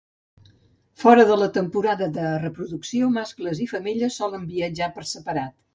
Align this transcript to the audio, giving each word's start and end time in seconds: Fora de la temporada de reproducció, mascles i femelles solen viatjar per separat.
Fora 1.01 1.25
de 1.33 1.37
la 1.41 1.49
temporada 1.59 2.09
de 2.17 2.25
reproducció, 2.45 3.13
mascles 3.21 3.65
i 3.67 3.71
femelles 3.77 4.21
solen 4.23 4.53
viatjar 4.57 4.95
per 4.99 5.11
separat. 5.17 5.61